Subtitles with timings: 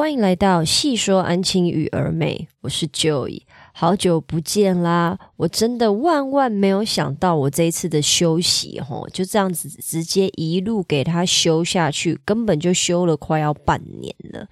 [0.00, 3.42] 欢迎来到细说安亲与儿美，我是 Joy，
[3.74, 5.18] 好久不见啦！
[5.36, 14.48] 我真的万万没有想到，我这一次的休息吼，就这样子直接一路给他休下去，根本就休了快要半年了。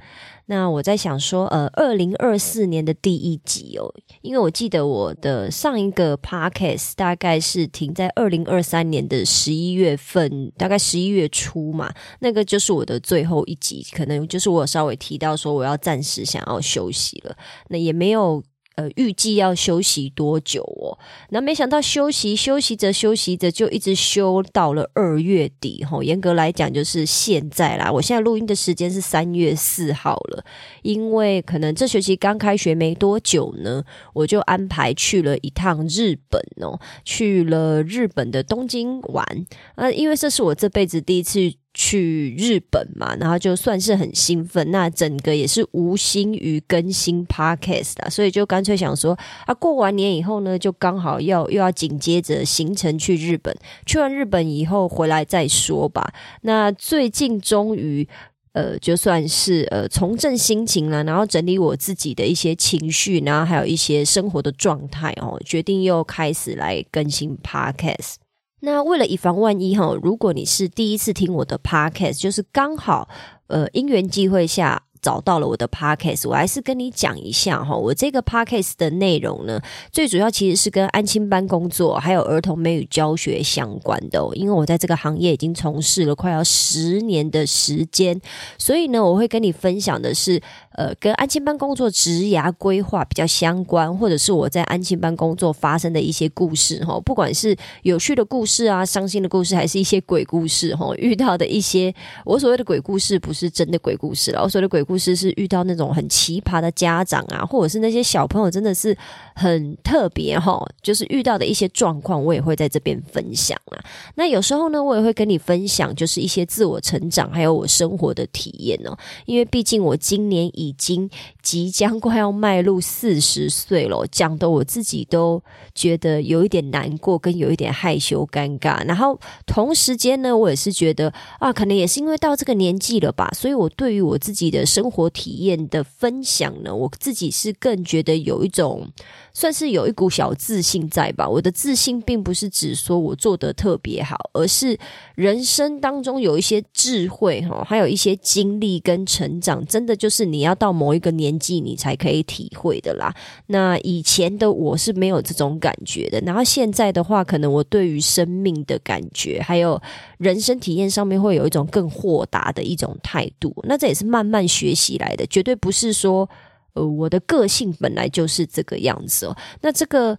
[0.51, 17.37] 那我在想说，呃，二零二四年的第一集哦，因为我记得我的上一个 podcast 大概是停在二零二三年的十一月份，大概十一月初嘛，那个就是我的最后一集，可能就是我稍微提到说我要暂时想要休息了，
[17.69, 18.43] 那也没有。
[18.79, 20.97] 呃，预计要休息多久哦？
[21.31, 26.01] 那没想到休息休息着休息着，就一直休到了二月底哈。
[26.01, 27.91] 严格来讲，就是现在啦。
[27.91, 30.45] 我现在录音的时间是三月四号了，
[30.83, 33.83] 因为可能这学期刚开学没多久呢，
[34.13, 39.27] 我就安排去了一趟日本哦，去了日本的东京玩
[39.75, 41.53] 啊，因为这是我这辈子第一次。
[41.81, 56.13] 去日本嘛，然后就算是很兴奋，那整个也是无心于更新 podcast 的，所以就干脆想说啊，过完年以后呢，就刚好要又要紧接着行程去日本，去完日本以后回来再说吧。
[56.43, 58.09] 那最近终于
[58.55, 68.15] 呃，就算是呃重振心情了，然后整理我自己的一些情绪，然后还有一些生活的状态哦，决定又开始来更新 podcast。
[68.61, 73.09] 那为了以防万一哈，如果你是第一次听我的 podcast，就是刚好
[73.47, 74.83] 呃因缘际会下。
[75.09, 79.59] 找到了我的 podcast，我还是跟你讲一下哈，我这个 podcast 的内容呢，
[79.91, 84.19] 最主要其实是跟安亲班工作还有儿童美语教学相关的。
[84.35, 88.21] 因为我在这个行业已经从事了快要十年的时间，
[88.59, 90.39] 所以呢，我会跟你分享的是，
[90.73, 101.95] 呃，跟安亲班工作职涯规划比较相关，或者是我在安亲班工作发生的一些故事哈，不管是有趣的故事啊、伤心的故事，还是一些鬼故事哈，遇到的一些
[102.27, 104.85] 我所谓的鬼故事，不是真的鬼故事了，我所谓的鬼。
[104.89, 108.97] 故事是遇到那种很奇葩的家长啊，或者是那些小朋友真的是
[109.35, 113.83] 很特别哈，就是遇到的一些状况，我也会在这边分享啊。
[114.15, 118.97] 那有时候呢，我也会跟你分享，就是一些自我成长，还有我生活的体验哦。
[119.27, 121.11] 因为毕竟我今年已经
[121.43, 125.43] 即将快要迈入四十岁了，讲的我自己都
[125.75, 128.87] 觉得有一点难过，跟有一点害羞尴尬。
[128.87, 134.65] 然后同时间呢，我也是觉得啊，可能也是因为到这个年纪了吧，所以我对于我自己的。
[134.69, 138.89] 生生活体验的分享呢，我自己是更觉得有一种，
[139.33, 141.29] 算是有一股小自信在吧。
[141.29, 144.79] 我的自信并不是指说我做的特别好，而是
[145.17, 153.13] 人生当中有一些智慧哈，还有一些经历跟成长，真的就是你要到某一个年纪你才可以体会的啦。
[153.49, 159.83] 那以前的我是没有这种感觉的，然后现在的话，可能我对于生命的感觉，还有
[160.19, 163.53] 人生体验上面会有一种更豁达的一种态度。
[163.65, 164.68] 那这也是慢慢学。
[164.69, 166.29] 学习来的，绝对不是说，
[166.75, 169.37] 呃，我的个性本来就是这个样子哦。
[169.63, 170.19] 那这个。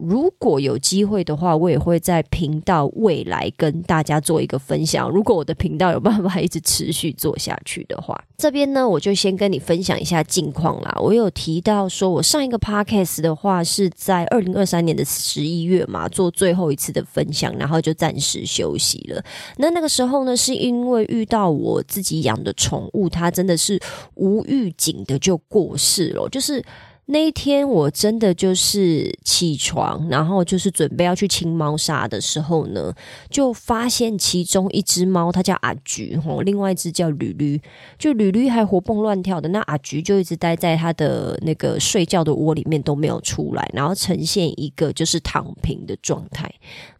[0.00, 5.08] 如果有机会的话，我也会在频道未来跟大家做一个分享。
[5.10, 10.96] 如果我的频道有办法一直持续做下去的话，这边呢，我就先跟你分享一下近况啦。
[11.00, 19.22] 我有提到说，我上一个 podcast 的话是在二零二三年的十一月嘛，做最后一次的分享，然后就暂时休息了。
[19.58, 23.78] 那那个时候呢，是因为遇到我自己养的宠物，它真的是
[24.14, 26.64] 无预警的就过世了，就是。
[27.12, 32.94] 那一天我真的就是起床，然后就是准备要去清猫砂的时候呢，
[33.28, 37.60] 就发现其中一只猫，它叫阿菊吼，另外一只叫吕吕，
[37.98, 46.48] 就吕吕还活蹦乱跳的，那阿菊就一直待在它的那个睡觉的窝里面都没有出来，然后呈现一个就是躺平的状态。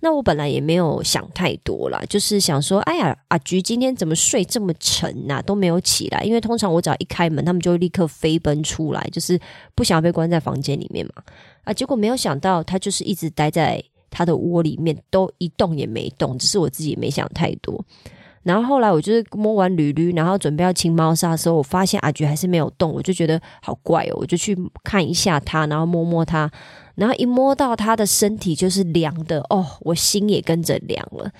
[0.00, 9.38] 那我本来也没有想太多啦，就是想说，哎呀，阿菊今天怎么睡这么沉呐，都没有起来，因为通常我只要一开门，他们就立刻飞奔出来，就是
[9.76, 9.99] 不想。
[10.00, 11.22] 被关在房间里面嘛？
[11.64, 16.38] 啊，结果没有想到，他就是一直待在他的窝里面，都一动也没动。
[16.38, 17.84] 只是我自己没想太多。
[18.42, 26.50] 然后后来我就是摸完驴驴，然后准备要清猫砂的时候，我发现阿菊还是没有动，我就觉得好怪哦，我就去看一下它，然后摸摸它，
[26.94, 31.30] 然后一摸到它的身体就是凉的哦，我心也跟着凉了。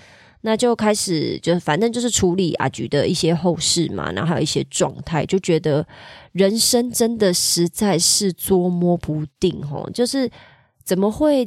[0.42, 5.87] 那就开始，就反正就是处理阿菊的一些后事嘛，然后还有一些状态，就觉得
[6.32, 10.31] 人生真的实在是捉摸不定哦，就是
[10.82, 11.46] 怎么会，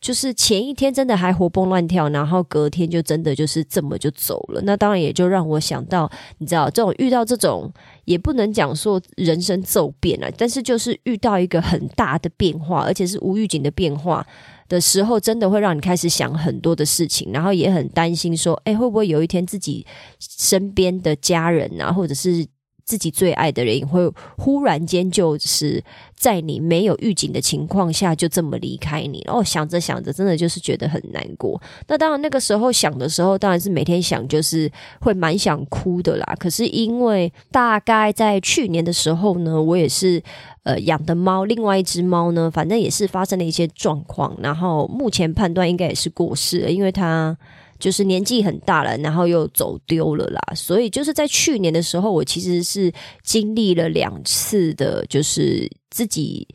[0.00, 4.60] 就是前一天真的还活蹦乱跳，然后隔天就真的就是这么就走了。
[4.62, 7.72] 那当然也就让我想到，你知道，这种遇到这种
[8.06, 14.26] 也不能讲说人生骤变了，但是就是遇到一个很大的变化，而且是无预警的变化。
[14.72, 19.86] 的时候，真的会让你开始想很多的事情，然后也很担心说，哎，会不会有一天自己
[20.18, 22.46] 身边的家人啊，或者是。
[22.92, 24.06] 自己最爱的人，也会
[24.36, 25.82] 忽然间就是
[26.14, 29.24] 在你没有预警的情况下就这么离开你。
[29.26, 31.58] 哦，想着想着，真的就是觉得很难过。
[31.88, 36.36] 那当然，那个时候想的时候，当然是每天想，就是会蛮想哭的啦。
[36.38, 40.22] 可是因为大概在去年的时候呢，我也是
[40.64, 47.38] 呃养的猫，另外一只猫呢，反正也是发生了一些状况，然后目前判断应该也是过世了，因为它。
[47.82, 52.92] 就是年纪很大了，然后又走丢了啦，所以就是在去年的时候，我其实是
[53.24, 56.46] 经历了两次的，就是自己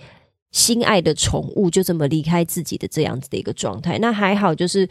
[0.54, 4.00] 心爱的宠物就这么离开自己的这样子的一个状态。
[4.00, 4.88] 那还好，就是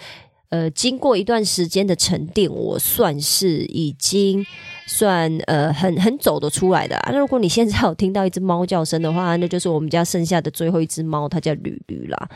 [0.51, 4.45] 呃，经过一段时间的沉淀，我算是已经
[4.87, 7.01] 算呃很很走得出来的。
[7.11, 12.29] 那如果你现在有听到一只猫叫声的话，那就是我们家剩下的最后一只猫，它叫吕吕啦。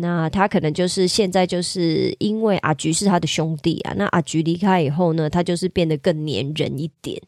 [0.00, 7.20] 那他可能就是现在就是因为阿菊是他的兄弟啊，那阿菊离开以后呢，他就是变得更黏人一点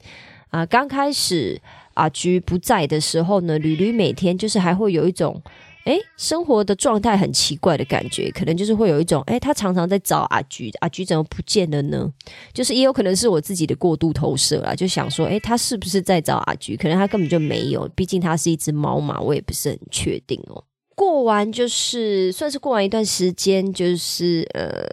[0.48, 0.64] 啊。
[0.66, 1.60] 刚开始
[1.94, 5.40] 阿菊不在的时候呢，吕吕每天就是还会有一种
[5.84, 12.10] 诶生活的状态很奇怪的感觉，可能就是会有一种诶他常常在找阿菊，阿菊怎么不见了呢？
[12.54, 16.76] 就是也有可能是我自己的过度投射啦，就想说诶他是不是在找阿菊？
[16.76, 20.62] 可能他根本就没有，毕竟他是一只猫嘛，我也不是很确定哦。
[20.94, 24.86] 过完就是算是过完一段时间，就是呃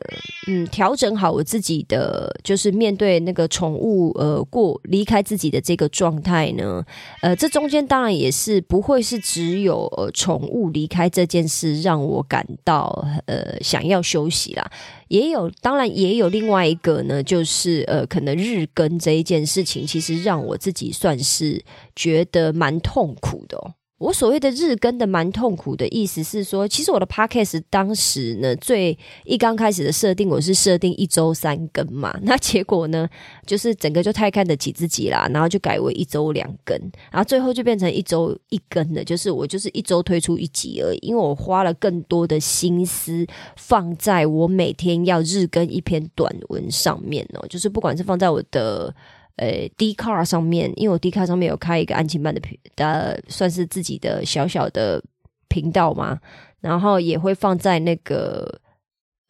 [0.47, 6.83] 嗯调整好我自己的，就是面对那个宠物呃过离开自己的这个状态呢，
[7.21, 14.71] 呃这中间当然也是不会是只有呃宠物离开这件事让我感到呃想要休息啦，
[15.09, 21.63] 也有当然也有另外一个呢，就是呃可能日更这一件事情，其实让我自己算是
[21.95, 23.59] 觉得蛮痛苦的。
[23.99, 33.07] 我所谓的日更的蛮痛苦的意思是说，其实我的 podcast 当时呢，最一刚开始的设定我是设定一周三更嘛， 那结果呢，
[33.45, 36.77] 就是整个就太看得起自己啦，然后就改为一周两更，
[37.11, 48.95] 然后最后就变成一周一更了，就是我就是一周推出一集而已，因为我花了更多的心思放在我每天要日更一篇短文上面哦，就是不管是放在我的。
[49.39, 55.03] 呃，D car 上面，因为我 D car 上面有开一个安亲班的频，呃算是自己的小小的
[55.47, 56.19] 频道嘛，
[56.61, 58.61] 然后也会放在那个。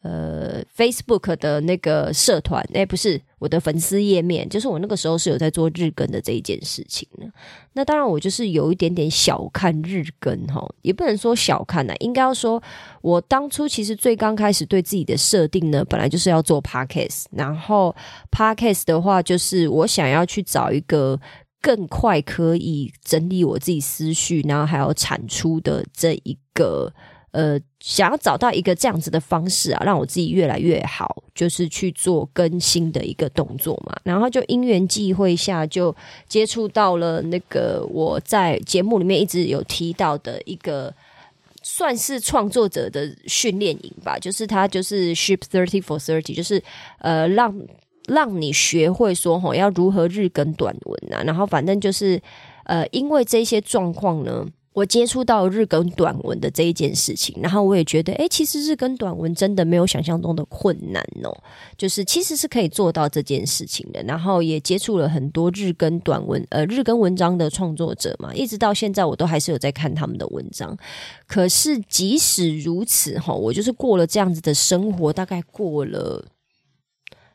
[0.02, 7.26] 呃，Facebook 的那个社团，哎，不是我的粉丝页面，就是我那个时候是有在做日更的这一件事情呢。
[7.74, 12.62] 那当然，我就是有一点点小看日更哈，也不能说小看呐，应该要说，
[13.02, 17.94] 我当初其实最刚开始对自己的设定呢，本来就是要做 Podcast，然后
[18.30, 21.20] Podcast 的话，就是我想要去找一个
[21.60, 26.90] 更快可以整理我自己思绪，然后还有产出的这一个。
[27.32, 33.96] 呃，想要找到一个这样子的方式啊，让我自己越来越好，就是去做更新的一个动作嘛。
[34.02, 35.94] 然后就因缘际会下，就
[36.26, 40.92] 接触到了那个我在节目里面一直有提到的一个
[41.62, 46.60] 算是创作者的训练营吧，就是他就是 Ship Thirty for Thirty，就是
[46.98, 47.54] 呃让
[48.08, 51.22] 让你学会说吼要如何日更短文啊。
[51.22, 52.20] 然后反正就是
[52.64, 54.44] 呃，因为这些状况呢。
[54.72, 61.36] 我接触到日更短文的这一件事情，然后我也觉得，哎，其实日更短文真的没有想象中的困难哦，
[61.76, 64.00] 就是其实是可以做到这件事情的。
[64.04, 70.78] 然后也接触了很多日更短文，呃，日更文章的创作者嘛，一直到现在我都还是有在看他们的文章。
[71.26, 76.24] 可是即使如此，哈，我就是过了这样子的生活，大概过了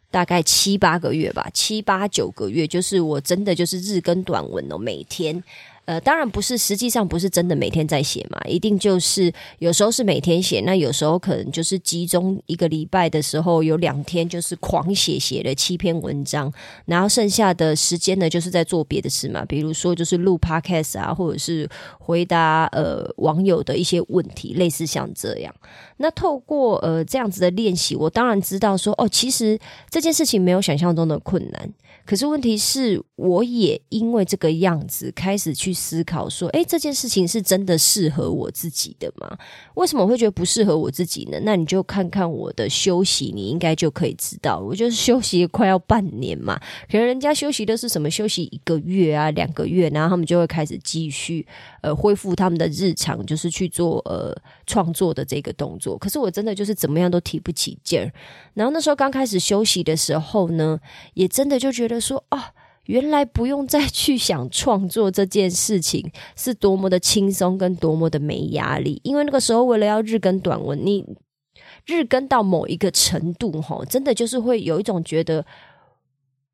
[0.10, 5.44] 大概七八个月吧，七八九个月，就是我真的就是日更短文哦，每天。
[5.86, 16.51] 呃，当然不是，实际上不是真的每天在写嘛，一定就是有时候是每天写，那有时候可能就是集中一个礼拜的时候，有两天就是狂写，写了七篇文章，
[16.86, 25.54] 然后剩下的时间呢，就是在做别的事嘛，比如说就是录 podcast 啊，或者是回答呃网友的一些问题，类似像这样。
[25.98, 31.70] 那透过呃这样子的练习，我当然知道说，哦，其实这件事情没有想象中的困难。
[32.06, 39.38] 可是问题是，我也因为这个样子开始去思考说，诶，这件事情是真的适合我自己的吗？
[39.76, 41.38] 为什么会觉得不适合我自己呢？
[41.44, 46.60] 那你就看看我的休息，你应该就可以知道，我就是休息快要半年嘛。
[46.90, 48.10] 可能人家休息的是什么？
[48.10, 51.46] 休息一个月啊，两个月，然后他们就会开始继续
[51.86, 55.96] 呃恢复他们的日常，就是去做呃创作的这个动作。
[56.00, 58.12] 可是我真的就是怎么样都提不起劲儿。
[58.56, 60.80] 然后那时候刚开始休息的时候呢，
[61.13, 62.54] 也真的就觉得说啊，
[62.86, 69.00] 原来不用再去想创作这件事情是多么的轻松跟多么的没压力。
[69.04, 71.06] 因为那个时候为了要日更短文，你
[71.86, 75.46] 日更到某一个程度，哈，真的就是会有一种觉得，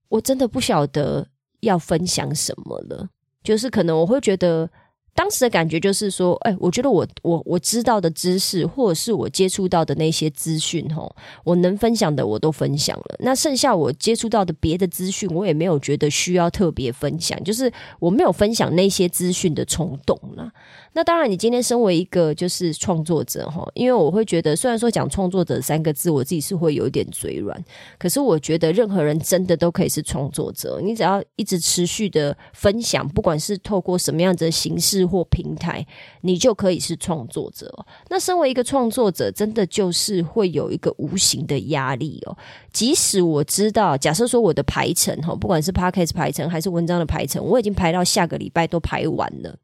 [0.10, 1.26] 我真的不晓得
[1.62, 3.08] 要分享什么了。
[3.42, 4.70] 就是可能我会觉得。
[5.14, 11.14] 当时的感觉就是说，哎，我觉得我我我知道的知识，或者是我接触到的那些资讯，吼，
[11.44, 13.16] 我能分享的我都分享了。
[13.20, 20.50] 那剩下我接触到的别的资讯，我也没有觉得需要特别分享，就是我没有分享那些资讯的冲动了。
[20.94, 27.62] 那当然，你今天身为一个就是创作者，哈，因为我会觉得，虽然说讲创作者三个字，我自己是会有一点嘴软，
[28.00, 30.80] 可是我觉得任何人真的都可以是创作者。
[30.82, 35.01] 你只要一直持续的分享，不管是透过什么样子的形式。
[35.06, 35.86] 或平台，
[36.22, 37.74] 你就可以是创作者。
[38.10, 42.38] 那身为一个创作者，真的就是会有一个无形的压力哦。
[42.72, 49.58] 即使我知道，假设说我的排程哈，不管是 podcast 排程还是文章的排程，我已经排到下个礼拜都排完了。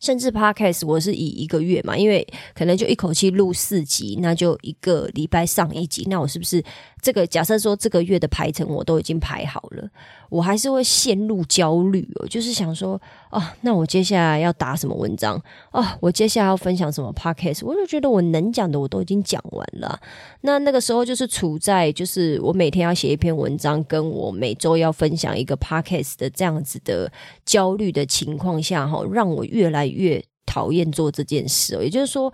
[0.00, 2.26] 甚至 podcast 我是以一个月嘛，因为
[2.56, 6.04] 可能就一口气录四集，那就一个礼拜上一集。
[6.10, 6.60] 那我是不是
[7.00, 9.88] 这个假设说这个月的排程我都已经排好了？
[10.28, 13.00] 我还是会陷入焦虑哦，就是想说，
[13.32, 15.82] 哦，那我接下来要打什么文章哦？
[16.00, 17.64] 我接下来要分享什么 podcast？
[17.64, 19.98] 我就觉得我能讲的我都已经讲完了。
[20.42, 27.10] 那那个时候就是处在就是我每天要写一篇文章，跟我每周要分享一个 podcast 的这样子的
[27.46, 31.74] 焦虑的情况下，哈，让我越来越讨厌做这件事。
[31.82, 32.30] 也就是说，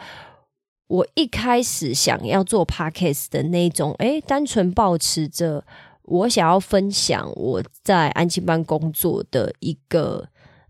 [0.89, 5.65] 我一开始想要做 podcast 的那种，诶，单纯保持着。
[6.11, 10.27] 我想要分享我在安亲班工作的一个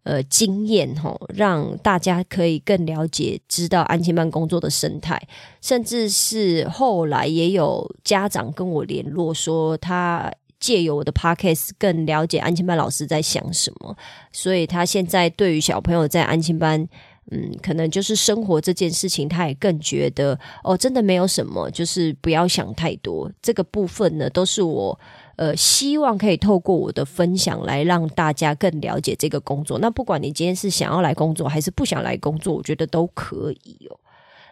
[0.09, 5.21] 呃经验哈，让大家可以更了解、知道安亲班工作的生态，
[5.61, 13.95] 甚至是后来也有家长跟我联络说，他借由我的 podcast 更了解安亲班老师在想什么，
[14.33, 16.89] 所以他现在对于小朋友在安亲班，
[17.31, 23.31] 嗯，可能就是生活这件事情，他也更觉得哦，真的没有什么，就是不要想太多。
[23.43, 24.99] 这个部分呢，都是我。
[25.39, 29.79] 呃，希望可以透过我的分享来让大家更了解这个工作。
[29.79, 33.97] 那不管你今天是想要来工作还是不想来工作，我觉得都可以哦。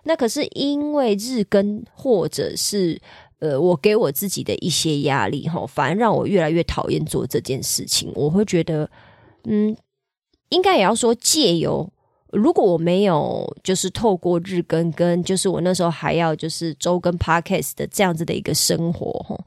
[0.04, 3.00] 那可是因为日更或者是
[3.40, 8.12] 呃，我给我自己的一些压力哈，反而让我越来越讨厌做这件事情。
[8.14, 8.88] 我会觉得，
[9.44, 9.76] 嗯，
[10.50, 11.90] 应该也要说借由。
[12.32, 19.38] 如果我没有就是透过日更跟，就是我那时候还要就是周更 podcast 的这样子的一个生活哈，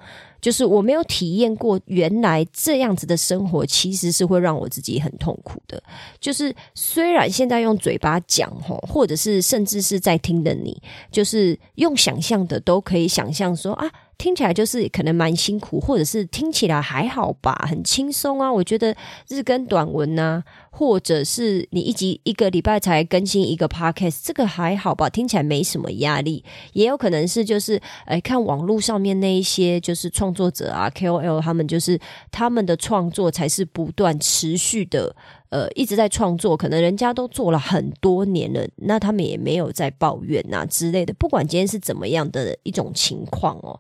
[0.42, 5.82] 就是我没有体验过原来这样子的生活，其实是会让我自己很痛苦的。
[6.20, 10.82] 就是虽然现在用嘴巴讲吼，或者是甚至是在听的你，
[11.12, 13.90] 就是用想象的都可以想象说啊。
[14.20, 18.52] 听起来就是可能蛮辛苦，或者是听起来还好吧，很轻松啊。
[18.52, 18.94] 我觉得
[19.30, 26.44] 日更短文呐，或者是你一集一个礼拜才更新一个 podcast，这个还好吧，听起来没什么压力。
[26.74, 32.00] 也有可能是就是哎，看网络上面那一些就是创作者啊，KOL 他们就是
[32.32, 35.16] 他们的创作才是不断持续的，
[35.50, 36.56] 呃，一直在创作。
[36.56, 41.14] 可能人家都做了很多年了，那他们也没有在抱怨呐之类的。
[41.14, 43.80] 不管今天是怎么样的一种情况哦。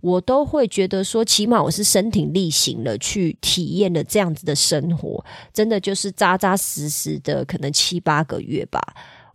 [0.00, 8.80] 我都会觉得说，起码我是身体力行了，去体验了这样子的生活，真的就是扎扎实实的，可能七八个月吧，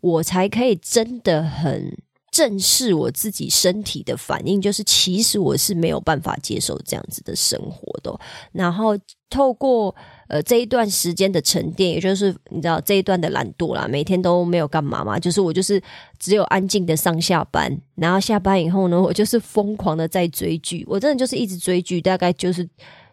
[0.02, 1.96] 我才可以真的很
[2.36, 8.20] 正视我自己身体的反应，就是其实我是没有办法接受这样子的生活的，
[8.52, 8.98] 然后
[9.30, 9.96] 透过。
[10.28, 15.80] 呃，这一段时间的沉淀，也就是你知道这一段的懒惰啦，每天都没有干嘛嘛，就是我就是
[16.18, 22.68] 只有安静的上下班，然后下班以后呢，我就是疯狂的在追剧，我真的就是一直追剧，大概就是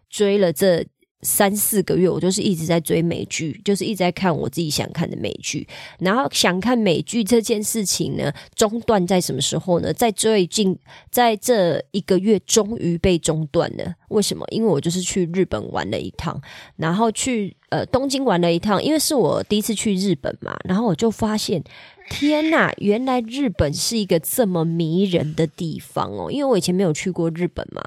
[0.08, 0.82] 追了这。
[1.22, 5.66] 三四个月，我就是一直在追美剧，就是一直在看我自己想看的美剧。
[5.98, 9.92] 然后想看美剧这件事情呢，中断在什么时候呢？
[9.92, 10.76] 在最近，
[11.10, 13.94] 在这一个月，终于被中断了。
[14.08, 14.44] 为什么？
[14.50, 16.40] 因为我就是去日本玩了一趟，
[16.76, 20.56] 然后去呃东京玩了一趟，因为是我第一次去日本嘛。
[20.64, 21.62] 然后我就发现，
[22.12, 26.30] 天呐，原来日本是一个这么迷人的地方哦！
[26.30, 27.82] 因为我以前没有去过日本嘛。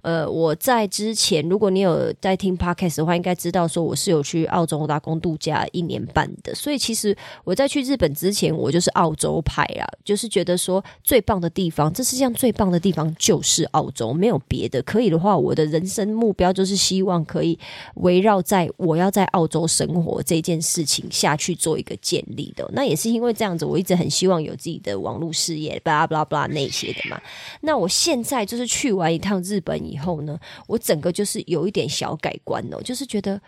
[0.00, 6.54] 呃，我在之前，如果你有在听 podcast 的话，应该知道说我是有去澳洲打工度假一年半的。
[6.54, 14.80] 所以其实我在去日本之前，我就是澳洲派啊，就是觉得说最棒的地方，这世界上最棒的地方就是澳洲，没有别的。
[14.82, 17.58] 可以的话，我的人生目标就是希望可以
[17.96, 22.66] 围绕在我要在澳洲生活这件事情下去做一个建立的。
[22.72, 27.18] 那也是因为这样我一直很希望有自己的网络事业，巴拉巴拉巴拉那些的嘛。
[27.62, 29.78] 那我现在就是去完一趟日本。
[29.78, 33.40] 以后呢，我整个就是有一点小改观哦，就是觉得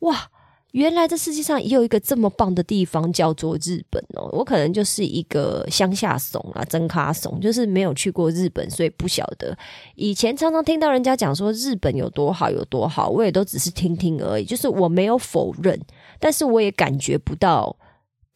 [0.00, 0.28] 哇，
[0.72, 4.28] 原来这世界上也有一个这么棒的地方，叫做日本哦。
[4.32, 9.56] 我可能就是一个乡下怂啊，真卡怂，就是没有去过日本，所以不晓得。
[9.94, 15.80] 以前常常听到人家讲说日本有多好有多好，我也都只是听听而已，就是我没有否认，
[16.18, 17.74] 但是我也感觉不到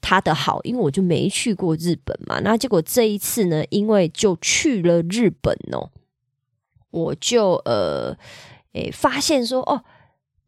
[0.01, 2.41] 他的好，因为我就没去过日本嘛。
[2.41, 5.91] 那结果这一次呢，因为就去了日本哦，
[6.91, 8.17] 我就呃，
[8.73, 9.85] 诶，发现说哦。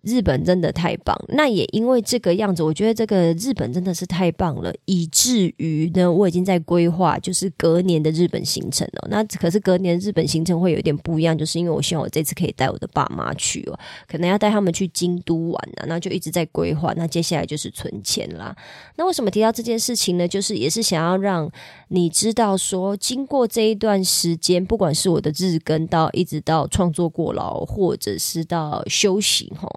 [0.03, 9.07] 日本真的太棒，那也因为这个样子，我觉得这个日本真的是太棒了，以至于呢，我已经在规划就是隔年的日本行程了。
[9.09, 13.79] 那可是隔年日本行程会有一点不一样，就是因为我希望我这次可以带我的爸妈去哦，
[14.09, 16.93] 可能要带他们去京都玩啊，那就一直在规划。
[16.97, 18.57] 那接下来就是存钱啦。
[18.97, 20.27] 那为什么提到这件事情呢？
[20.27, 21.49] 就是也是想要让
[21.95, 29.69] 你知道说，经过这一段时间，不管是我的日更到一直到创作过劳，或者是到修行哈。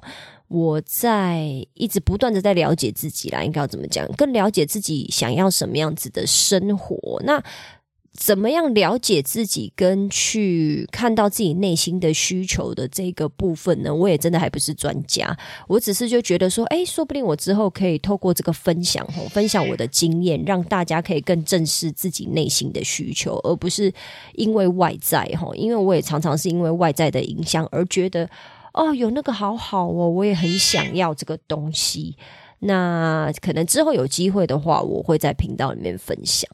[0.48, 4.08] 我在一直不断的在了解自己啦，应该要怎么讲？
[4.14, 7.22] 更了解自己想要什么样子的生活。
[7.26, 7.44] 那
[8.18, 13.94] 怎么样了解自己，跟去看到自己内心的需求的这个部分呢？
[13.94, 23.94] 我也真的还不是专家，我只是就觉得说，哎，说不定我之后可以透过这个分享，吼，分享我的经验，让大家可以更正视自己内心的需求，而不是
[24.34, 28.30] 因为外在，吼，因为我也常常是因为外在的影响而觉得。
[28.78, 32.18] 哦，有那个好好哦，我也很想要这个东西。
[32.60, 36.50] 那可能之后有机会的话，我会在频道里面分享。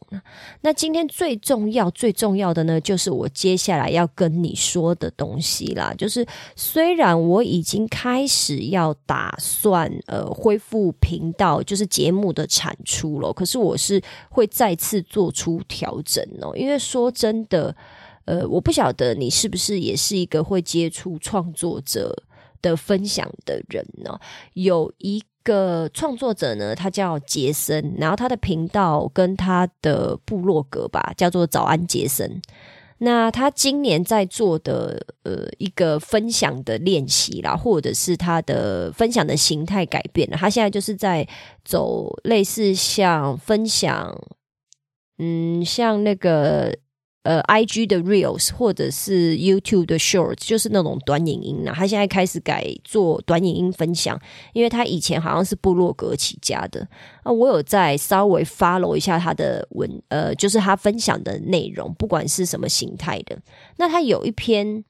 [0.61, 5.93] 那今天最重要、最重要的呢，就是我接下来要跟你说的东西啦。
[5.97, 16.55] 就是虽然我已经开始要打算呃恢复频道，就是节目的产出了，可是我是会再次做出调整哦。
[16.55, 17.75] 因为说真的。
[18.25, 22.15] 呃，我不晓得你是不是也是一个会接触创作者
[22.61, 24.17] 的分享的人呢？
[24.53, 32.41] 有一个创作者呢，他叫杰森，然后他的频道跟他的部落格吧，叫做早安杰森。
[32.99, 41.27] 那他今年在做的呃一个分享的练习啦，或者是他的分享的形态改变了，他现在就是在
[41.65, 44.15] 走类似像分享，
[45.17, 46.77] 嗯，像那个。
[47.23, 51.73] 呃，I G 的 Reels 或者是 YouTube 的 Shorts，就是那种短影音啊。
[51.75, 54.19] 他现在开始改做短影音分享，
[54.53, 56.87] 因为他以前好像是部落格起家的
[57.21, 57.31] 啊。
[57.31, 63.37] 我有在稍微 follow 一下他的文，呃，就是他分享的内容，不管是什么形态的。
[63.77, 64.83] 那他有一篇，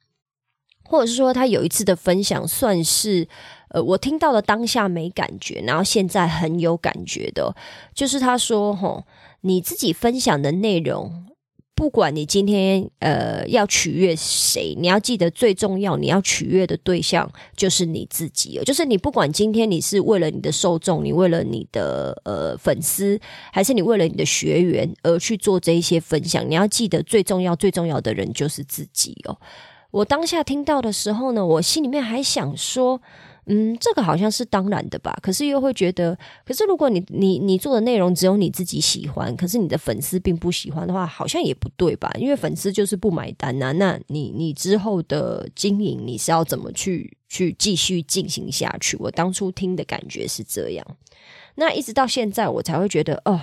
[0.85, 3.27] 或者是说他有一次的分享，算是
[3.71, 7.53] 呃，我听到了当下没感觉，然后现在很有感觉的，
[7.93, 9.03] 就是他说：“吼，
[9.41, 11.25] 你自己分享的内容。”
[11.73, 23.19] 不管你今天呃要取悦谁，你要记得最重要，你要取悦的对象就是你自己哦就是你不管今天你是为了你的受众，你为了你的呃粉丝，
[23.51, 29.37] 还是你为了你的学员而去做这一些分享，你要记得最重要最重要的人就是自己哦。
[29.89, 33.01] 我当下听到的时候呢，我心里面还想说。
[33.47, 42.11] 嗯，这个好像是当然的吧，可是又会觉得，可是如果你你你做的内容只有你自己喜欢，可是你的粉丝并不喜欢的话，好像也不对吧？
[42.19, 48.95] 因为粉丝就是不买单呐，那你你之后的经营你是要怎么去去继续进行下去？
[48.97, 50.85] 我当初听的感觉是这样，
[51.55, 53.41] 那一直到现在我才会觉得，哦，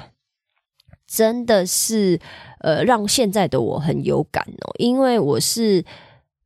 [1.08, 2.20] 真的是
[2.60, 5.84] 呃，让现在的我很有感哦，因为我是。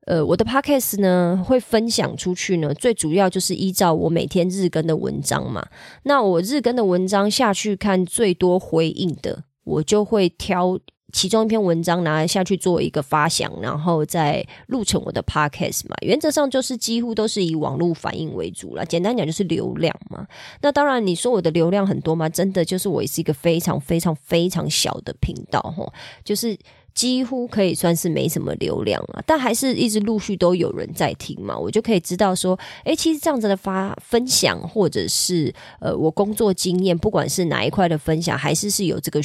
[0.05, 5.65] 呃，我的 podcast 呢会分享出去呢，最主要就是依照我每天日更的文章嘛。
[6.03, 10.77] 那我日更的文章下去看最多回应的，我就会挑
[11.13, 15.95] 其中一篇文章拿下去做一个发想，然后再录成我的 podcast 嘛。
[16.05, 18.85] 原则上就是几乎都是以网络反应为主了。
[18.85, 20.27] 简单讲就是流量嘛。
[20.63, 22.29] 那当然你说我的流量很多吗？
[22.29, 25.93] 真的就是我是一个非常非常非常小的频道哈，
[26.25, 26.59] 就是。
[26.95, 39.21] 几乎可以算是没什么流量了，但还是一直陆续都有人在听嘛，我就可以知道说，哎，其实这样子的发分享，或者是呃，我工作经验，不管是哪一块的分享，还是是有这个。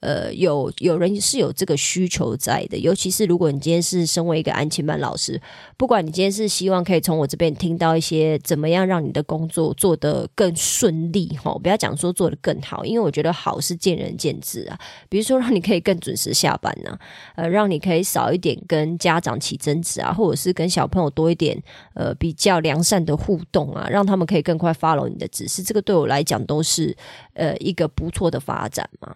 [0.00, 5.40] 呃，有有人是有这个需求在的，尤其是如果你今天是身为一个安亲班老师，
[5.76, 14.78] 不管你今天是希望可以从我这边听到一些怎么样让你的工作做得更顺利哈，不要讲说做得更好，因为我觉得好是见仁见智啊。
[15.08, 16.96] 比如说让你可以更准时下班呢，
[17.34, 21.60] 呃，让你可以少一点跟家长起争执啊，或者是跟小朋友多一点
[21.94, 26.96] 呃比较良善的互动啊，让他们可以更快 follow 你的指示，这个对我来讲都是
[27.34, 29.12] 呃一个不错的发展嘛。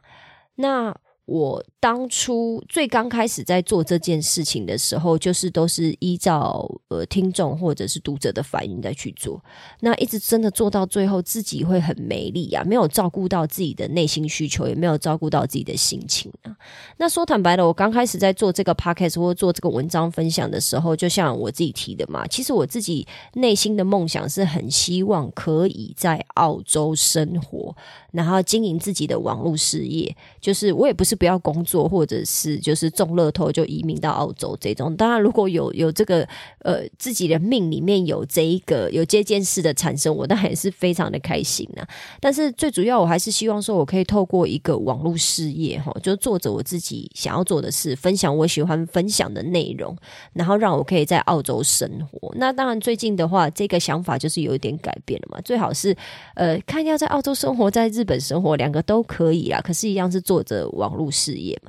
[0.62, 0.94] 那
[1.25, 9.42] 我当初最刚开始在做这件事情的时候，就是都是依照呃听众或者是读者的反应再去做。
[9.81, 16.57] 那一直真的做到最后，自己会很没力啊，没有照顾到自己的内心需求，也没有照顾到自己的心情啊。
[16.99, 27.75] 那说坦白的，我刚开始在做这个 podcast 或做这个文章分享的时候，就像我自己提的嘛，其实我自己内心的梦想是很希望可以在澳洲生活，
[28.12, 30.16] 然后经营自己的网络事业。
[30.40, 34.94] 就是我也不是不要工作，做或者是就是中乐透就移民到澳洲这种。
[34.94, 41.82] 当然，如果有有这个呃自己的命里面有这一个有这件事的产生，我当然也是非常的开心呐。
[42.20, 49.96] 但是最主要，我还是希望说我可以透过一个网络事业哈，就做着我自己想要做的事，分享我喜欢分享的内容，
[50.35, 52.35] 然后让我可以在澳洲生活。
[52.37, 55.40] 那当然，最近的话，这个想法就是有一点改变了嘛。
[55.42, 55.96] 最好是
[56.35, 59.61] 呃，看要在澳洲生活，在日本生活，两个都可以啦。
[59.62, 60.20] 可是，一样是。
[60.22, 61.61] 做着网络事业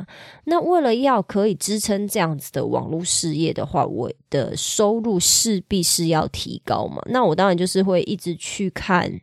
[0.45, 7.01] 那为了要可以支撑这样子的网络事业的话，我的收入势必是要提高嘛。
[7.07, 9.21] 那我当然就是会一直去看。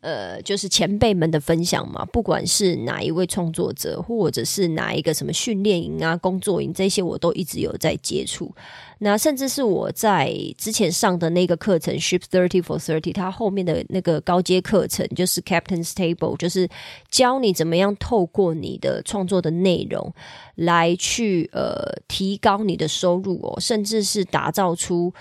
[0.00, 8.54] 呃，就是前辈们的分享嘛，不管是哪一位创作者，或者是哪一个什么训练营啊、工作营这些，我都一直有在接触。
[9.00, 16.68] 那甚至是我在之前上的那个课程 Ship Thirty for Thirty，它后面的那个高阶课程就是 Captain's Table，就是
[17.10, 20.12] 教你怎么样透过你的创作的内容
[20.56, 25.12] 来去呃提高你的收入哦，甚至是打造出。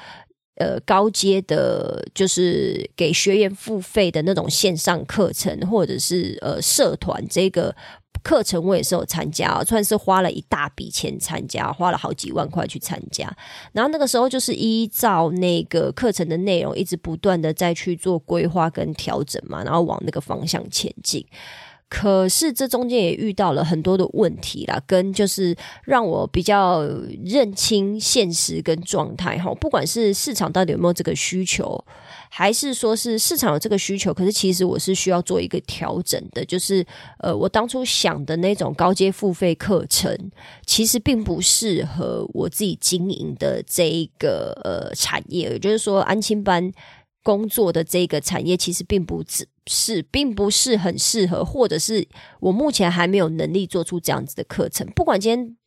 [0.60, 7.76] 呃，高阶的，就是给学员付费的那种线上课程，或者是呃社团这个
[8.24, 13.32] 课程，我也是有参加，算是花了一大笔钱参加，花了好几万块去参加。
[13.72, 21.24] 然后那个时候就是依照那个课程的内容，一直不断的再去做规划跟调整嘛，然后往那个方向前进。
[21.90, 26.82] 可是这中间也遇到了很多的问题啦，跟就是让我比较
[27.24, 29.54] 认清现实跟状态哈。
[29.56, 31.82] 不管是市场到底有没有这个需求，
[32.30, 36.44] 还是说是市场有这个需求，可是其实我是需要做一个调整的。
[36.44, 36.86] 就是
[37.20, 40.14] 呃，我当初想的那种高阶付费课程，
[40.66, 45.52] 其实并不适合我自己经营的这一个呃产业。
[45.52, 46.70] 也就是说，安亲班
[47.28, 49.46] 工作的这个产业，其实并不只。
[49.70, 52.08] 是，并不是很适合，或者是
[52.40, 54.88] 我目前还没有能力做出这样子的课程。
[54.96, 55.58] 不管今天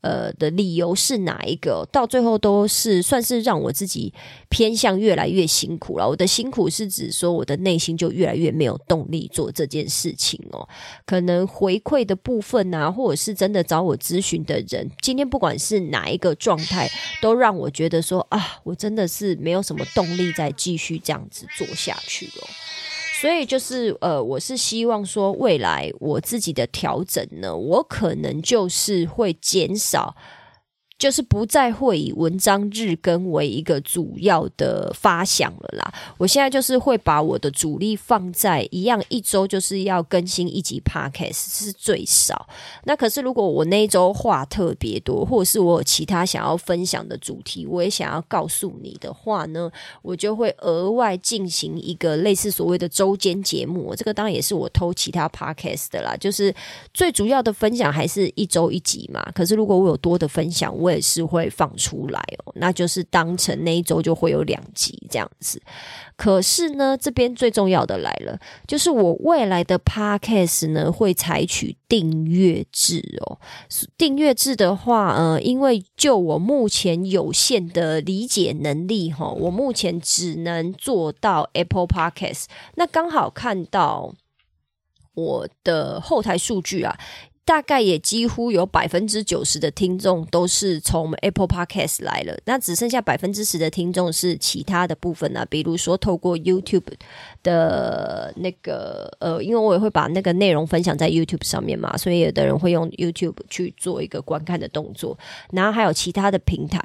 [0.00, 4.12] 呃的理由是哪一个，到最后都是算是让我自己
[4.48, 6.08] 偏向越来越辛苦了。
[6.08, 10.68] 我的辛苦是指说，我的内心就越来越没有动力做这件事情哦。
[11.04, 22.48] 可能回馈的部分啊，或者是真的找我咨询的人，今天不管是哪一个状态，都让我觉得说啊，我真的是没有什么动力再继续这样子做下去了。
[23.20, 30.14] 所以就是呃，我是希望说，未来我自己的调整呢，我可能就是会减少。
[30.98, 35.94] 就是不再会以文章日更为一个主要的发想了啦。
[36.18, 42.48] 我现在就是会把我的主力放在一样一周就是要更新一集 podcast 是最少。
[42.84, 49.70] 那可是如果我那一周话特别多，或者是我有其他想要分享的主题，我也想要告诉你的话呢，
[50.02, 53.94] 我就会额外进行一个类似所谓的周间节目。
[53.94, 56.16] 这个当然也是我偷其他 podcast 的啦。
[56.16, 56.52] 就是
[56.92, 59.24] 最主要的分享还是一周一集嘛。
[59.32, 65.60] 可是如果我有多的分享，我也是会放出来哦，那就是当成那一周就会有两集这样子。
[66.16, 73.38] 可是呢，这边最重要的来了，就是我未来的 podcast 呢会采取订阅制哦。
[73.96, 82.46] 订阅制的话，呃，因为就我目前有限的理解能力哈，我目前只能做到 Apple Podcast。
[82.74, 84.12] 那刚好看到
[85.14, 86.98] 我的后台数据啊。
[87.48, 96.92] 大概也几乎有百分之九十的听众都是从 Apple Podcast 来了，那只剩下百分之十的听众是其他的部分啊，比如说透过 YouTube
[97.42, 105.18] 的那个呃，因为我也会把那个内容分享在 YouTube 上面嘛，所以有的人会用 YouTube 去做一个观看的动作，
[105.50, 106.78] 然后还有其他的平台。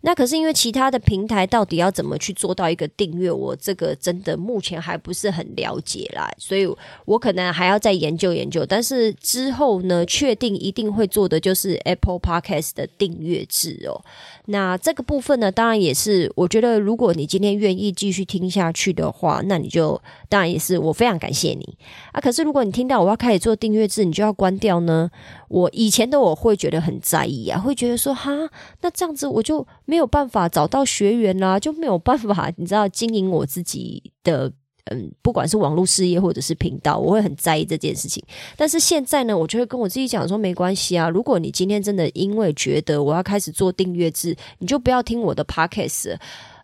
[0.00, 6.66] 那可是因为其他的平台到底要怎么去做到一个订阅，我这个真的目前还不是很了解啦，所以
[7.04, 8.64] 我可能还要再研究研究。
[8.64, 10.05] 但是之后呢？
[10.06, 14.00] 确定一定会做的就是 Apple Podcast 的订阅制哦。
[14.46, 21.76] 那这个部分呢，当然也是我觉得，如果你今天愿意继续听下去的话，那你就当然也是我非常感谢你
[22.12, 22.20] 啊。
[22.20, 25.10] 可是如果你听到我要开始做订阅制，你就要关掉呢？
[25.48, 28.32] 我以前的我会觉得很在意啊，会觉得说哈，
[28.80, 34.52] 那这样子我就没有办法找到学员啦，就没有办法，你知道经营我自己的。
[34.90, 38.22] 嗯，不管是网络事业或者是频道，我会很在意这件事情。
[38.56, 41.08] 但是现在呢，我就会跟我自己讲说，没关系啊。
[41.08, 46.16] 如果你今天真的因为觉得我要开始做订阅制，你就不要听我的 podcast，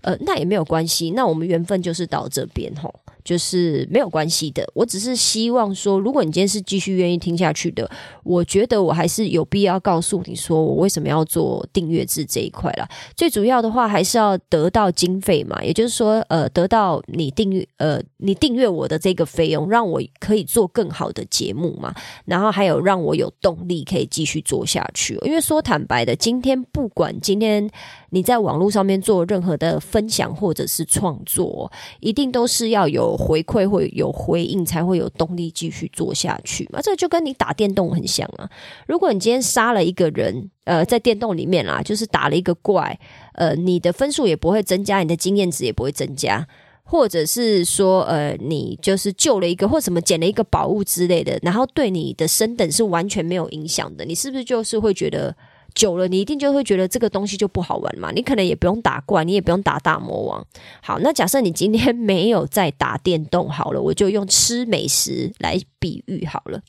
[0.02, 1.11] 呃，那也没有关系。
[1.11, 2.94] 那我们缘分就是到这边吼。
[3.24, 7.88] 就是没有关系的，我只是希望说，如果你今天是继续愿意听下去的，
[8.24, 12.88] 我觉得我还是有必要告诉你说，我为什么要做订阅制这一块了。
[13.16, 25.18] 最主要的话，还是要得到经费嘛，也就是说，呃，得到你订阅，呃，你订阅我的这个费用，让我可以做更好的节目嘛，然后还有让我有动力可以继续做下去。
[25.22, 27.70] 因为说坦白的，今天不管今天。
[28.14, 36.79] 你在网络上面做任何的分享或者是创作，一定都是要有回馈或有回应，才会有动力继续做下去嘛。
[36.83, 38.46] 这就跟你打电动很像啊。
[38.87, 43.01] 如果你今天杀了一个人，呃，在电动里面啦，就是打了一个怪，
[43.33, 46.46] 呃，你的分数也不会增加，你的经验值也不会增加，
[46.85, 55.35] 或者是说，呃，你就是救了一个或什么捡了一个宝物之类的，然后对你的升等是完全没有影响的，你是不是就是会觉得？
[55.74, 58.11] 久了，你一定就会觉得这个东西就不好玩嘛。
[58.12, 60.46] 你可能也不用打怪，你也不用打大魔王。
[60.82, 66.61] 好，那假设你今天没有在打电动，好了，我就用吃美食来比喻好了。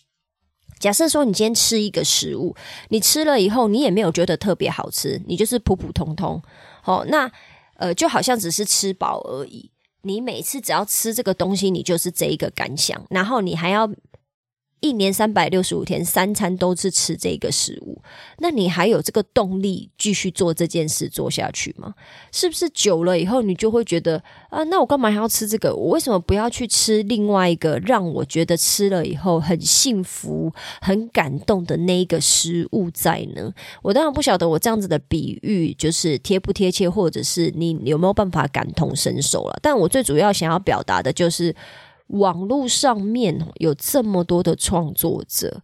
[0.79, 2.55] 假设说你今天吃一个食物，
[2.89, 6.41] 你吃了以后，你也没有觉得特别好吃，你就是普普通通。
[6.81, 7.31] 好，那
[7.75, 9.71] 呃，就好像只是吃饱而已。
[10.01, 13.89] 你每次只要吃这个东西，你就是这一个感想，然后你还要。
[14.83, 18.01] 一年三百六十五天，三餐都是吃这个食物，
[18.39, 21.93] 那你还有这个动力继续做这件事做下去吗？
[22.33, 25.73] 是不是久了以后，你就会觉得啊，那我干嘛还要吃这个？
[25.73, 33.53] 我为什么不要去吃另外一个让我觉得吃了以后很幸福、很感动的那一个食物在呢？
[33.81, 39.57] 我当然不晓得我这样子的比喻就是贴不贴切，或者是你有没有办法感同身受了。
[39.61, 41.55] 但我最主要想要表达的就是。
[42.13, 45.62] 网络上面有这么多的创作者。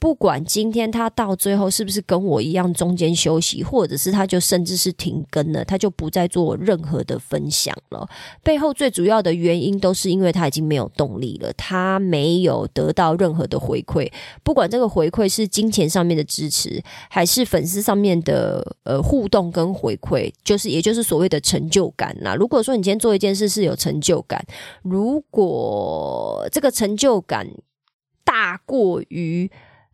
[0.00, 8.08] 不管今天他到最后是不是跟我一样中间休息，或者是他就甚至是停更了，他就不再做任何的分享了。
[8.42, 14.10] 背后最主要的原因都是因为他已经没有动力了，他没有得到任何的回馈。
[14.42, 22.34] 不管这个回馈是金钱上面的支持，还是粉丝上面的呃互动跟回馈，就是也就是所谓的成就感呐。
[22.34, 24.42] 如果说你今天做一件事是有成就感，
[24.80, 27.46] 如果这个成就感
[28.24, 29.50] 大过于。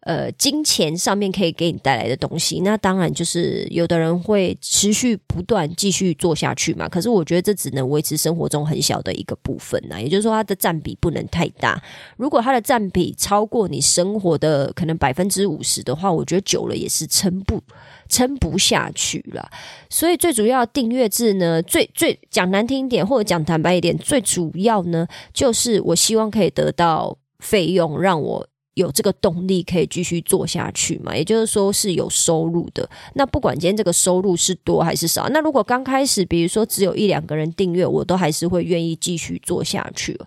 [0.06, 6.88] 呃，金钱上面可以给你带来的东西，那当然就是有的人会持续不断继续做下去嘛。
[6.88, 11.82] 可是我觉得这只能维持生活中很小的一个部分呐，也就是说它的占比不能太大。
[12.16, 17.60] 如果它的占比超过你生活的可能百分之五十的话，我觉得久了也是撑不
[18.08, 19.50] 撑不下去了。
[19.90, 28.46] 所以最主要订阅制呢，最最讲难听一点或者讲坦白一点，最主要呢就是我希望可以得到费用，让我。
[28.76, 31.16] 有这个动力可以继续做下去嘛？
[31.16, 32.88] 也就是说是有收入的。
[33.14, 40.20] 那不管今天这个收入是多还是少，那如果刚开始，比如说只有一两个人订阅，我都还是会愿意继续做下去。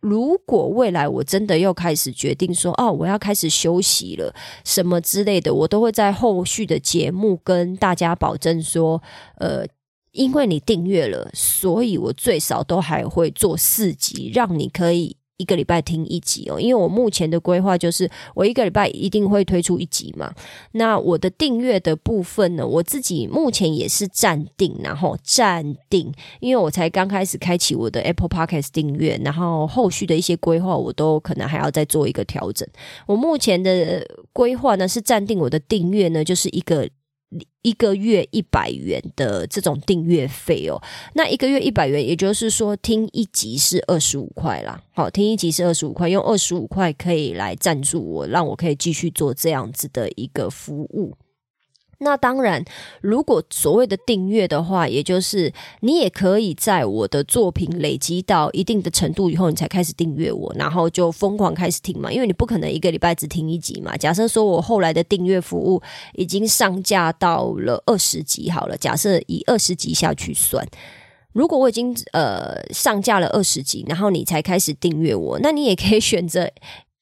[0.00, 4.32] 如果未来我真的又开始决定说，哦，我要开始休息了，
[4.64, 9.02] 什么之类的，我都会在后续的节目跟大家保证说，
[9.38, 9.66] 呃，
[10.12, 15.16] 因为你订阅了，所以我最少都还会做四集，让你可以。
[15.38, 20.32] 一个礼拜听一集哦，因为我目前的规划就是我一个礼拜一定会推出一集嘛。
[20.72, 32.68] 那我的订阅的部分呢，我自己目前也是暂定，然后暂定，因为我才刚开始开启我的 Apple Podcast 订阅，然后后续的一些规划我都可能还要再做一个调整。
[33.06, 36.88] 我目前的规划呢是暂定我的订阅呢就是一个。
[37.62, 40.80] 一个月一百元的这种订阅费哦，
[41.14, 44.82] 那一个月一百元，也就是说听一集是二十五块啦。
[44.92, 51.14] 好，听一集是二十五块，用二十五块可以来赞助我，让我可以继续做这样子的一个服务。
[52.00, 52.64] 那当然，
[53.00, 62.12] 如果所谓的订阅的话，也就是你也可以在我的作品累积到一定的程度以后，你才开始订阅我，然后就疯狂开始听嘛。
[62.12, 63.96] 因为你不可能一个礼拜只听一集嘛。
[63.96, 65.82] 假设说我后来的订阅服务
[66.14, 70.64] 已经上架到了二十集，好了，假设以二十集下去算，
[71.32, 76.48] 如果我已经呃上架了二十集，然后你才开始订阅我，那你也可以选择。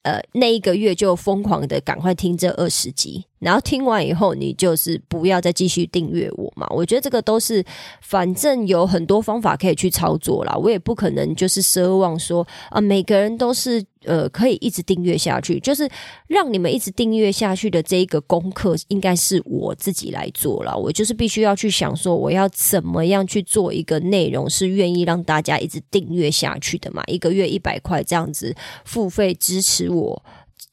[0.02, 6.66] 呃，那一个月就疯狂的赶快听这二十集，然后听完以后，你就是不要再继续订阅我嘛。
[6.70, 7.64] 我觉得这个都是，
[8.01, 10.57] 反正有很多方法可以去操作啦。
[10.57, 15.61] 我也不可能就是奢望说啊，每个人都是呃可以一直订阅下去。
[15.61, 15.87] 就是
[16.29, 20.75] 让你们一直订阅下去的这一个功课，应该是我自己来做了。
[20.75, 27.03] 我就是必须要去想说，我要怎么样去做一个内容，是愿意让大家一直订阅下去的嘛？
[27.07, 30.22] 一个月一百块这样子付费支持我。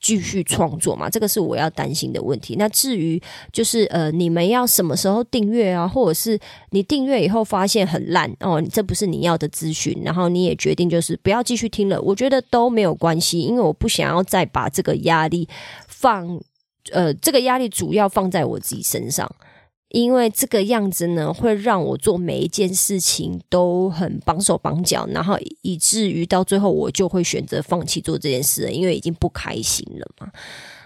[0.03, 2.57] 继续创作嘛，这个是我要担心的问题。
[2.59, 3.19] 那至于
[3.53, 6.37] 就是呃，你们要什么时候订阅啊，或者是
[6.71, 15.47] 你订阅以后发现很烂哦，这不是你要的咨询，然后你也决定就是不要继续听了，我觉得都没有关系，因为我不想要再把这个压力
[15.87, 16.37] 放
[16.91, 19.33] 呃，这个压力主要放在我自己身上。
[19.93, 30.31] 因为这个样子呢，会让我做每一件事情都很绑手绑脚，然后以至于到最后我就会选择放弃做这件事，因为已经不开心了嘛。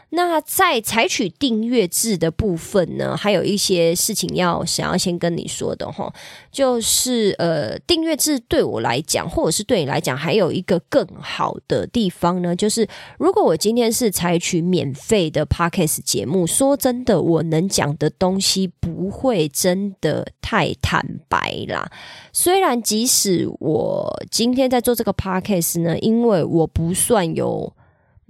[0.09, 6.13] 那在采取订阅制的部分呢，还有一些事情要想要先跟你说的哈，
[6.49, 12.87] 就是呃，订阅制对我来讲，或者是对你来讲，还有一个更好的地方呢，就是
[13.19, 21.91] 如果我今天是采取免费的 podcast 节目，说真的，我能讲的东西不会真的太坦白啦。
[22.31, 27.73] 虽然即使我今天在做这个 podcast 呢，因为我不算有。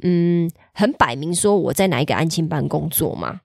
[0.03, 3.41] 嗯，很摆明说我在哪一个安亲班工作嘛？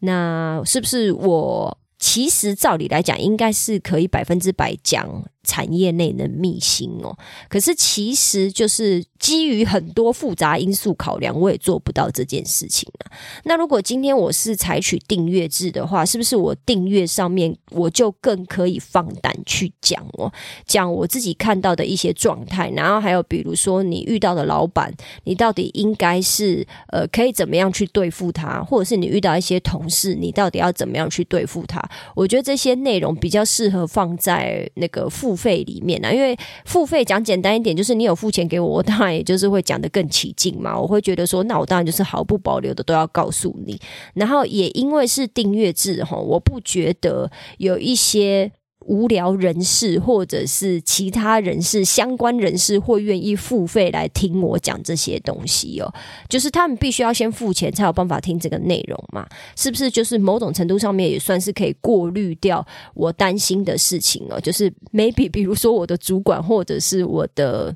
[0.00, 1.78] 那是不是我？
[1.98, 5.24] 其实照理来讲，应该是可以百分之百讲。
[5.44, 7.16] 产业内的秘辛哦，
[7.48, 13.12] 可是其实就是基于很多复杂因素考量，我也做不到这件事情啊。
[13.44, 20.32] 那如果今天我是采取订阅制的话，是不是我订阅上面我就更可以放胆去讲哦，
[20.66, 24.90] 讲我自己看到的一些状态，然后还有比如说你遇到的老板，
[25.24, 31.82] 你到底应该是呃可以怎么样去对付他，或者是你遇到一些同事，你到底要怎么样去对付他？
[32.16, 35.33] 我觉得这些内容比较适合放在那个付。
[35.34, 40.78] 付费里面呢，因为付费讲简单一点，就是你有付钱给我，我当然也就是会讲的更起劲嘛。
[40.78, 43.80] 我会觉得说，那我当然就是毫不保留的都要告诉你。
[44.14, 48.52] 然后也因为是订阅制哈，我不觉得有一些。
[48.86, 55.92] 无聊人士或者是其他人士相关人士会愿意付费来听我讲这些东西哦，
[56.28, 59.90] 就是他们必须要先付钱才有办法听这个内容嘛，是不是？
[59.90, 67.74] 就是某种程度上面也算是可以过滤掉我担心的事情哦，就是 maybe 比如说我的主管或者是我的。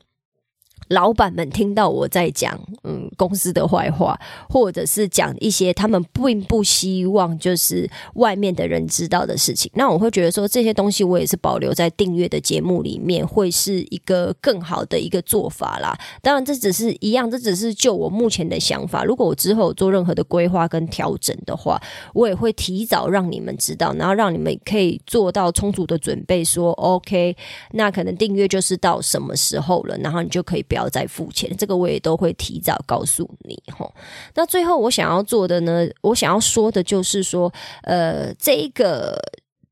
[0.88, 15.94] 老板们听到我在讲嗯公司的坏话，或者是讲一些他们并不希望就是外面的人知道的事情，那我会觉得说这些东西我也是保留在订阅的节目里面，会是一个更好的一个做法啦。
[16.22, 19.04] 当然，这只是一样，这只是就我目前的想法。
[19.04, 21.78] 如果我之后做任何的规划跟调整的话，
[22.14, 26.38] 我也会提早让你们知道，然后让你们可以做到充足的准备。
[26.48, 27.36] 说 OK，
[27.72, 30.78] 那可能订阅就是到什么时候了，然后你就可以不。
[30.78, 33.92] 要再付钱，这个我也都会提早告诉你吼。
[34.34, 37.52] 那最后我想要做的呢，我想要说的就是说，
[37.82, 39.20] 呃，这一个。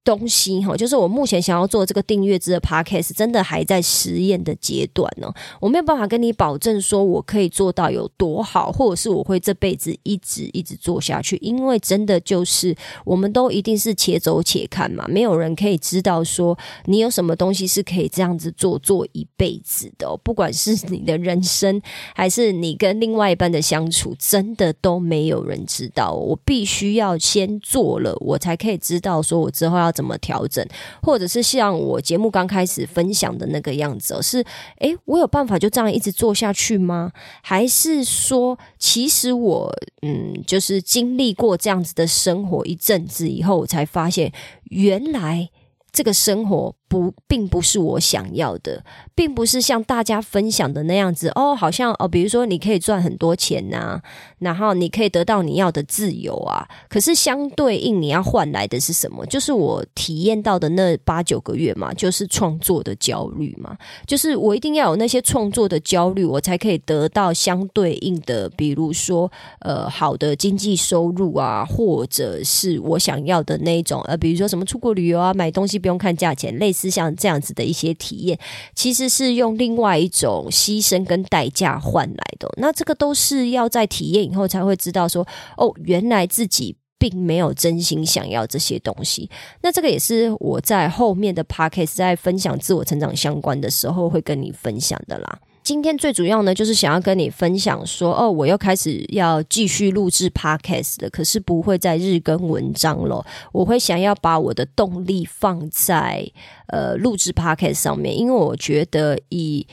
[0.06, 5.28] 东西哈，就是我目前想要做这个订阅制的 podcast，真的还在实验的阶段呢。
[5.60, 11.36] 我没有办法跟你保证说我可以做到有多好，或者是我会这辈子一直一直做下去。
[11.38, 12.72] 因为真的就是
[13.04, 20.16] 我们都一定是且走且看嘛，没有人可以知道说你有什么东西是可以这样子做做一辈子的。
[20.22, 21.82] 不管是你的人生，
[22.14, 26.12] 还是你跟另外一半的相处，真的都没有人知道。
[26.12, 29.92] 我必须要先做了，我才可以知道说我之后要。
[29.96, 30.62] 怎么调整，
[31.02, 34.44] 或者是像我节目刚开始分享的那个样子，是
[34.80, 37.10] 诶，我有办法就这样一直做下去吗？
[37.42, 44.30] 还是说，其实我嗯，就是经历过这样子的生活一阵子以后，我才发现
[44.64, 45.48] 原来
[45.90, 46.74] 这个生活。
[46.88, 54.00] 不，并不是我想要的，并不是像大家分享的那样子哦，好像哦，比如说你可以赚很多钱呐，
[54.38, 56.66] 然后你可以得到你要的自由啊。
[56.88, 59.26] 可是相对应，你要换来的是什么？
[59.26, 76.75] 就是我体验到的那八九个月嘛，就是创作的焦虑嘛，就是我一定要有那些创作的焦虑，我才可以得到相对应的，比如说呃，好的经济收入啊，或者是我想要的那种呃，比如说什么出国旅游啊，买东西不用看价钱，类。
[76.76, 78.38] 是像这样子的一些体验，
[78.74, 82.48] 其实是用另外一种牺牲跟代价换来的。
[82.58, 89.30] 那这个都是要在体验以后才会知道，说哦，原来自己并没有真心想要这些东西。
[89.62, 95.38] 那这个也是我在后面的 p o c k e t 在分享自我成长相关的时候会跟你分享的啦。
[95.66, 103.26] 今天最主要呢，就是想要跟你分享说，哦，我又开始要继续录制 podcast 了，可是不会再日更文章了。
[103.50, 106.24] 我会想要把我的动力放在
[106.68, 109.66] 呃录制 podcast 上面，因为我觉得以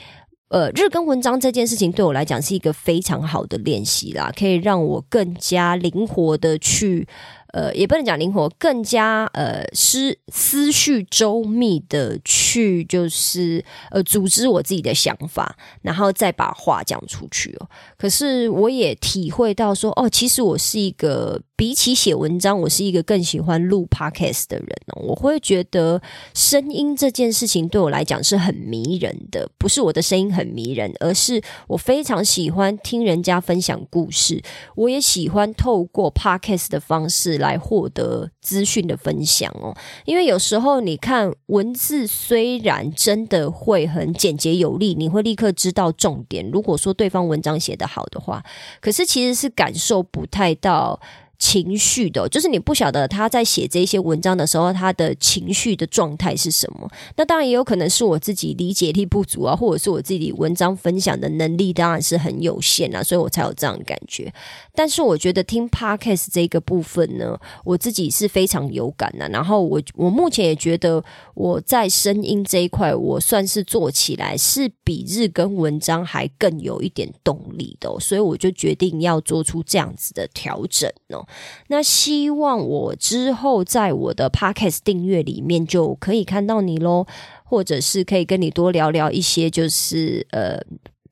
[0.50, 7.08] 呃日更文章这件事情对我来讲是一个非常好的练习啦，可以让我更加灵活的去。
[7.54, 17.68] 呃，也不能讲灵活，更加呃思思绪周密的去，去就是呃组织我自己的想法，然后再把话讲出去哦。
[17.98, 25.02] 可是我也体会到说，哦，其实我是一个比起写文章，我是一个更喜欢录 podcast 的人哦。
[25.02, 26.02] 我会觉得
[26.34, 34.42] 声音这件事情对我来讲是很迷人的，不是我的声音很迷人，而是我非常喜欢听人家分享故事，
[34.76, 37.34] 我也喜欢透过 podcast 的方式。
[37.44, 39.76] 来获得资讯的分享哦，
[40.06, 46.46] 因为有时候你看文字虽虽然真的会很简洁有力，你会立刻知道重点。
[46.52, 48.44] 如果说对方文章写得好的话，
[48.82, 51.00] 可是其实是感受不太到。
[51.44, 56.90] 情绪的，就是你不晓得他在写这些文章的时候，他的情绪的状态是什么。
[57.18, 64.34] 那当然也有可能是我自己理解力不足啊，或者是我自己文章分享的能力当然是很有限啊，所以我才有这样的感觉。
[64.74, 69.28] 但是我觉得听 podcast 这个部分呢，我自己是非常有感的。
[69.28, 81.28] 然后我我目前也觉得我在声音这一块，我算是做起来是比日更文章还更有一点动力的，所以我就决定要做出这样子的调整哦。
[81.68, 87.06] 那希望我之后在我的 podcast 订阅里面就可以看到你喽，
[87.44, 90.62] 或者是可以跟你多聊聊一些，就是呃。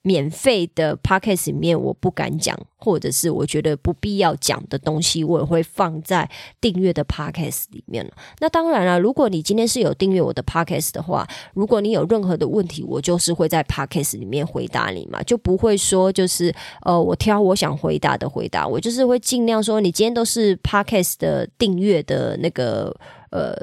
[0.03, 6.27] 免费的 podcast 里面我不敢讲，或者是我觉得不必要讲的东西，我也会放在
[6.59, 8.09] 订阅的 podcast 里面。
[8.39, 22.95] 那当然了，如果你今天是有订阅我的 podcast 的话，如果你有任何的问题，我就是会在 podcast 里面回答你嘛，就不会说就是呃，我挑我想回答的回答，我就是会尽量说，你今天都是 podcast 的订阅的那个
[23.29, 23.55] 呃。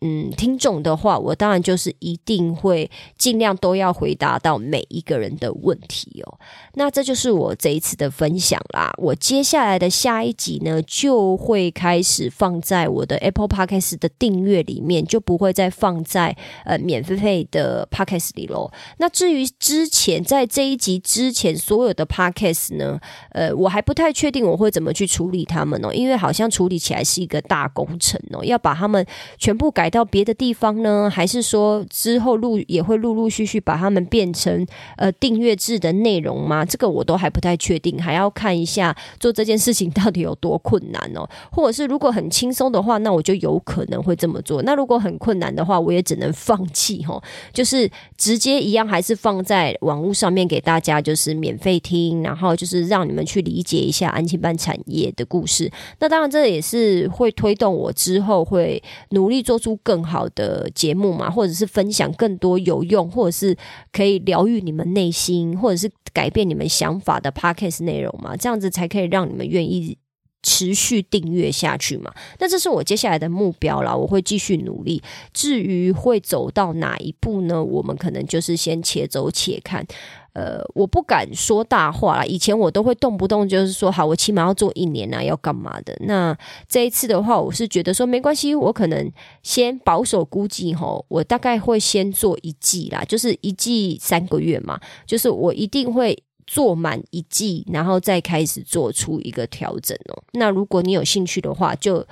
[0.00, 6.38] 嗯，听众的话，我当然就是一定会尽量都要回答到每一个人的问题哦。
[6.74, 8.92] 那这就是我这一次的分享啦。
[8.98, 18.70] 我接下来的下一集呢，就会开始放在我的 Apple Podcast 的订阅里面，就不会再放在呃免费费的 Podcast 里喽。
[18.98, 23.00] 那至于之前在这一集之前所有的 Podcast 呢，
[23.32, 29.04] 呃，我还不太确定我会怎么去处理他们哦，因为好像处理起来是一个大工程哦，要把他们
[29.38, 29.87] 全部改。
[29.88, 31.08] 到别的地方呢？
[31.08, 34.66] 还是说之后陆也会陆陆续续把它们变成
[34.96, 36.64] 呃订阅制的内容吗？
[36.64, 41.28] 这个我都还不太确定，还要看一下做这件事情到底有多困难哦。
[41.50, 44.62] 或者是如果很轻松的话，那我就有可能会这么做。
[44.62, 47.22] 那如果很困难的话，我也只能放弃哦。
[47.52, 55.70] 就是直接一样，还是放在网络上面给大家，就是免费听，然后就是让你们去理解一下安亲班产业的故事。
[56.00, 59.77] 那当然，这也是会推动我之后会努力做出。
[59.82, 63.56] 更好的节目嘛，或者是分享更多有用，或者是
[63.92, 69.96] 可以疗愈你们内心，或者是改变你们想法的 podcast 内容嘛，这样子才可以让你们愿意
[70.42, 72.12] 持续订阅下去嘛。
[72.38, 75.02] 那这是我接下来的目标啦，我会继续努力。
[75.32, 77.62] 至于会走到哪一步呢？
[77.62, 79.86] 我们可能就是先且走且看。
[80.34, 82.24] 呃，我不敢说大话啦。
[82.24, 85.96] 以前我都会动不动就是说，好，我起码要做一年啊，要干嘛的？
[86.02, 86.36] 那
[86.68, 89.10] 这一次的话，我是觉得说没关系，我可能
[89.42, 96.16] 先保守估计吼，我大概会先做一季啦，就是一季三个月嘛，就是我一定会
[96.48, 100.22] 做满一季，然后再开始做出一个调整哦。
[100.32, 102.04] 那如果你有兴趣的话，就。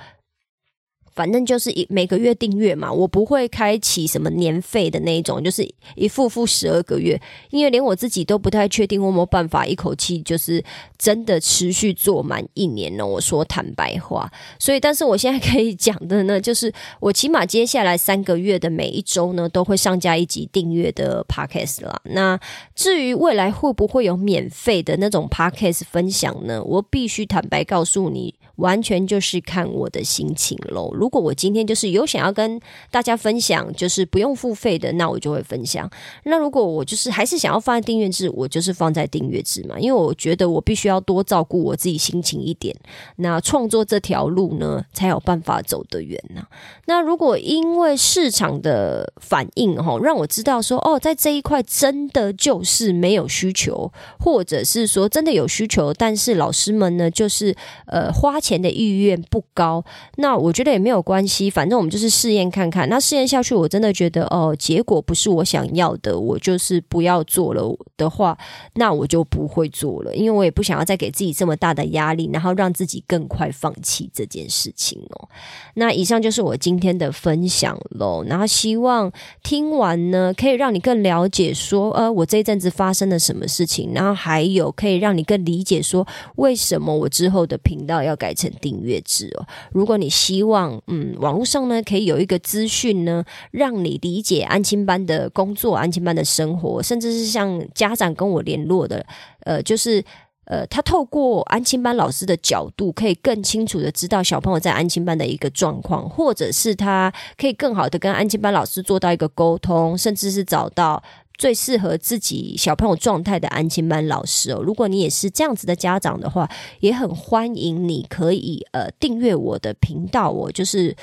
[1.17, 10.63] 反正就是一每个月订阅嘛，我不会开启什么年费的那一种，就是一付付十二个月，因为连我自己都不太确定我有没有办法一口气就是
[10.95, 13.07] 真的持续做满一年呢。
[13.07, 21.99] 我说坦白话，所以但是我现在可以讲的呢，就是我起码接下来三个月的每一周呢，都会上架一集订阅的 podcast 啦。
[22.03, 22.39] 那
[22.75, 26.63] 至于未来会不会有免费的那种 podcast 分享呢？
[26.63, 28.35] 我必须坦白告诉你。
[28.57, 30.91] 完全就是看我的心情喽。
[30.93, 32.59] 如果我今天就是有想要跟
[32.91, 35.89] 大家分享，就是不用付费的，那我就会分享。
[36.23, 39.79] 那如果我就是还是想要放在订阅制，我就是放在订阅制嘛。
[39.79, 42.75] 因为我觉得我必须要多照顾我自己心情一点。
[43.17, 46.41] 那创作这条路呢，才有办法走得远呢。
[46.85, 57.55] 那如果因为市场的反应哈，让我知道说哦，在这一块真的就是没有需求，或者是说真的有需求，但是老师们呢，就是
[57.85, 58.41] 呃花。
[58.47, 59.83] 钱的意愿不高，
[60.15, 62.87] 那我觉得也没有关系，反正我们就是试验看看。
[62.87, 68.37] 那试验下去，我真的觉得哦，结果不是我想要的，我就是不要做了的话，
[68.75, 75.27] 那我就不会做了，因为我也不想要再给自己这么大的压力，然后让自己更快放弃这件事情哦。
[75.73, 79.11] 那以上就是我今天的分享喽，然后希望
[79.43, 89.45] 听完呢，可以让你更了解说，呃，我这一阵子发生了什么事情，然后还有可以让你更理解说，为什么我之后的频道要改成订阅制哦。
[89.71, 99.05] 如果你希望，嗯，网络上呢可以有一个资讯呢，让你理解安亲班的工作、安亲班的生活，甚至是像家长跟我联络的，
[99.39, 100.03] 呃，就是。
[100.49, 111.03] 呃，他透过安亲班老师的角度，可以更清楚的知道小朋友在安亲班的一个状况，或者是他可以更好的跟安亲班老师做到一个沟通，甚至是找到
[111.37, 114.61] 最适合自己小朋友状态的安亲班老师哦。
[114.61, 120.95] 如果你也是这样子的家长的话，也很欢迎你可以呃订阅我的频道，我就是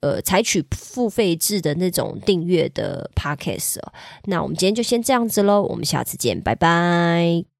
[0.00, 3.92] 呃采取付费制的那种订阅的 podcast 哦。
[4.24, 7.51] 那我们今天就先这样子喽，我们下次见，拜拜。